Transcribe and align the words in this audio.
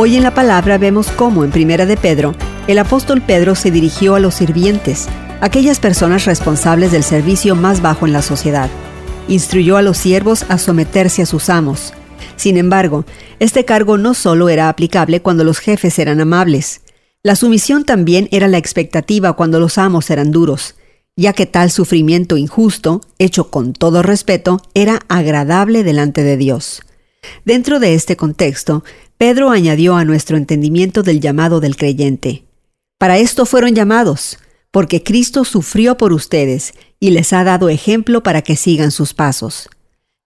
Hoy 0.00 0.14
en 0.14 0.22
la 0.22 0.32
palabra 0.32 0.78
vemos 0.78 1.10
cómo 1.10 1.42
en 1.42 1.50
Primera 1.50 1.84
de 1.84 1.96
Pedro, 1.96 2.36
el 2.68 2.78
apóstol 2.78 3.20
Pedro 3.20 3.56
se 3.56 3.72
dirigió 3.72 4.14
a 4.14 4.20
los 4.20 4.36
sirvientes, 4.36 5.08
aquellas 5.40 5.80
personas 5.80 6.24
responsables 6.24 6.92
del 6.92 7.02
servicio 7.02 7.56
más 7.56 7.82
bajo 7.82 8.06
en 8.06 8.12
la 8.12 8.22
sociedad. 8.22 8.70
Instruyó 9.26 9.76
a 9.76 9.82
los 9.82 9.98
siervos 9.98 10.46
a 10.48 10.58
someterse 10.58 11.22
a 11.22 11.26
sus 11.26 11.48
amos. 11.48 11.94
Sin 12.36 12.56
embargo, 12.56 13.06
este 13.40 13.64
cargo 13.64 13.98
no 13.98 14.14
solo 14.14 14.48
era 14.48 14.68
aplicable 14.68 15.20
cuando 15.20 15.42
los 15.42 15.58
jefes 15.58 15.98
eran 15.98 16.20
amables. 16.20 16.82
La 17.24 17.34
sumisión 17.34 17.84
también 17.84 18.28
era 18.30 18.46
la 18.46 18.58
expectativa 18.58 19.32
cuando 19.32 19.58
los 19.58 19.78
amos 19.78 20.10
eran 20.10 20.30
duros, 20.30 20.76
ya 21.16 21.32
que 21.32 21.46
tal 21.46 21.72
sufrimiento 21.72 22.36
injusto, 22.36 23.00
hecho 23.18 23.50
con 23.50 23.72
todo 23.72 24.04
respeto, 24.04 24.62
era 24.74 25.00
agradable 25.08 25.82
delante 25.82 26.22
de 26.22 26.36
Dios. 26.36 26.82
Dentro 27.44 27.80
de 27.80 27.94
este 27.94 28.16
contexto, 28.16 28.84
Pedro 29.18 29.50
añadió 29.50 29.96
a 29.96 30.04
nuestro 30.04 30.36
entendimiento 30.36 31.02
del 31.02 31.20
llamado 31.20 31.58
del 31.58 31.74
creyente. 31.74 32.44
Para 32.98 33.18
esto 33.18 33.46
fueron 33.46 33.74
llamados, 33.74 34.38
porque 34.70 35.02
Cristo 35.02 35.44
sufrió 35.44 35.96
por 35.96 36.12
ustedes 36.12 36.72
y 37.00 37.10
les 37.10 37.32
ha 37.32 37.42
dado 37.42 37.68
ejemplo 37.68 38.22
para 38.22 38.42
que 38.42 38.54
sigan 38.54 38.92
sus 38.92 39.14
pasos. 39.14 39.68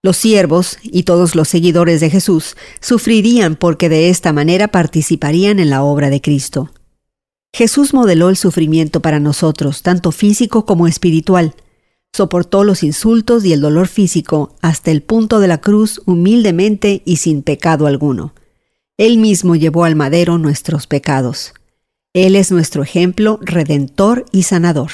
Los 0.03 0.17
siervos 0.17 0.77
y 0.83 1.03
todos 1.03 1.33
los 1.33 1.47
seguidores 1.47 2.01
de 2.01 2.11
Jesús 2.11 2.55
sufrirían 2.81 3.55
porque 3.55 3.89
de 3.89 4.11
esta 4.11 4.31
manera 4.31 4.67
participarían 4.67 5.57
en 5.59 5.71
la 5.71 5.81
obra 5.81 6.11
de 6.11 6.21
Cristo. 6.21 6.69
Jesús 7.51 7.95
modeló 7.95 8.29
el 8.29 8.37
sufrimiento 8.37 8.99
para 9.01 9.19
nosotros, 9.19 9.81
tanto 9.81 10.11
físico 10.11 10.67
como 10.67 10.85
espiritual. 10.85 11.55
Soportó 12.15 12.63
los 12.63 12.83
insultos 12.83 13.43
y 13.43 13.53
el 13.53 13.61
dolor 13.61 13.87
físico 13.87 14.55
hasta 14.61 14.91
el 14.91 15.01
punto 15.01 15.39
de 15.39 15.47
la 15.47 15.59
cruz 15.59 15.99
humildemente 16.05 17.01
y 17.05 17.15
sin 17.15 17.41
pecado 17.41 17.87
alguno. 17.87 18.33
Él 19.03 19.17
mismo 19.17 19.57
llevó 19.57 19.83
al 19.83 19.97
madero 19.97 20.37
nuestros 20.37 20.87
pecados. 20.87 21.53
Él 22.13 22.37
es 22.37 22.51
nuestro 22.53 22.83
ejemplo 22.83 23.37
redentor 23.41 24.23
y 24.31 24.43
sanador. 24.43 24.91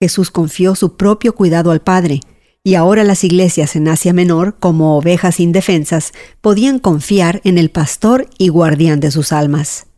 Jesús 0.00 0.30
confió 0.30 0.76
su 0.76 0.96
propio 0.96 1.34
cuidado 1.34 1.72
al 1.72 1.80
Padre, 1.80 2.20
y 2.62 2.76
ahora 2.76 3.02
las 3.02 3.24
iglesias 3.24 3.74
en 3.74 3.88
Asia 3.88 4.12
Menor, 4.12 4.54
como 4.60 4.96
ovejas 4.96 5.40
indefensas, 5.40 6.12
podían 6.40 6.78
confiar 6.78 7.40
en 7.42 7.58
el 7.58 7.70
pastor 7.70 8.28
y 8.38 8.50
guardián 8.50 9.00
de 9.00 9.10
sus 9.10 9.32
almas. 9.32 9.88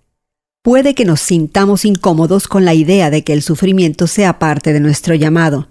Puede 0.62 0.94
que 0.94 1.04
nos 1.04 1.20
sintamos 1.20 1.84
incómodos 1.84 2.48
con 2.48 2.64
la 2.64 2.72
idea 2.72 3.10
de 3.10 3.22
que 3.22 3.34
el 3.34 3.42
sufrimiento 3.42 4.06
sea 4.06 4.38
parte 4.38 4.72
de 4.72 4.80
nuestro 4.80 5.14
llamado, 5.14 5.68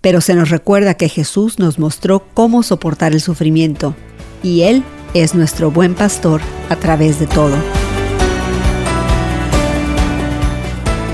pero 0.00 0.20
se 0.20 0.36
nos 0.36 0.50
recuerda 0.50 0.94
que 0.94 1.08
Jesús 1.08 1.58
nos 1.58 1.80
mostró 1.80 2.24
cómo 2.34 2.62
soportar 2.62 3.14
el 3.14 3.20
sufrimiento, 3.20 3.96
y 4.44 4.60
Él 4.60 4.84
es 5.14 5.34
nuestro 5.34 5.70
buen 5.70 5.94
pastor 5.94 6.40
a 6.68 6.76
través 6.76 7.18
de 7.18 7.26
todo. 7.26 7.56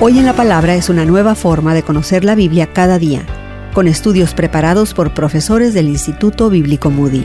Hoy 0.01 0.19
en 0.19 0.27
la 0.27 0.35
Palabra 0.35 0.75
es 0.75 0.91
una 0.91 1.07
nueva 1.07 1.35
forma 1.35 1.73
de 1.73 1.83
conocer 1.83 2.25
la 2.25 2.35
Biblia 2.35 2.73
cada 2.73 2.99
día, 2.99 3.25
con 3.73 3.89
estudios 3.89 4.35
preparados 4.35 4.93
por 4.93 5.15
profesores 5.15 5.73
del 5.73 5.89
Instituto 5.89 6.51
Bíblico 6.51 6.91
Moody. 6.91 7.25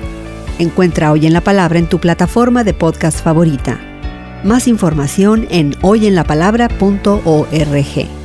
Encuentra 0.59 1.11
Hoy 1.11 1.25
en 1.25 1.33
la 1.33 1.41
Palabra 1.41 1.79
en 1.79 1.87
tu 1.87 1.99
plataforma 1.99 2.63
de 2.63 2.73
podcast 2.73 3.21
favorita. 3.21 3.79
Más 4.43 4.67
información 4.67 5.47
en 5.49 5.75
hoyenlapalabra.org. 5.81 8.20